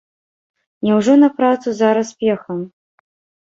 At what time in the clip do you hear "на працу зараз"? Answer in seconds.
1.25-2.17